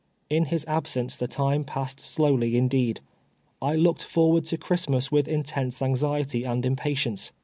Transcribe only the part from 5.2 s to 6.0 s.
intense